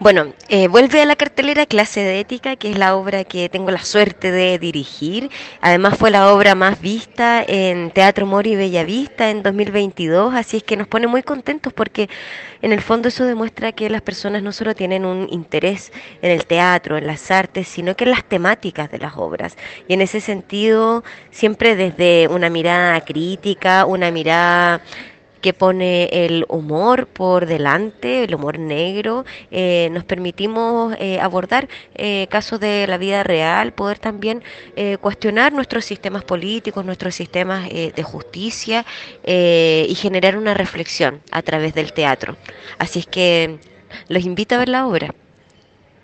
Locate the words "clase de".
1.66-2.18